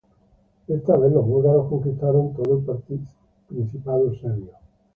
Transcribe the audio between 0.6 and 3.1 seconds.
Esta vez los búlgaros conquistaron todo el